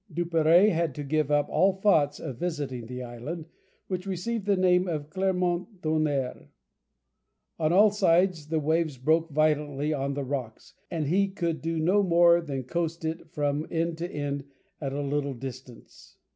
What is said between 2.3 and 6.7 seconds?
visiting the island, which received the name of Clermont Tonnerre.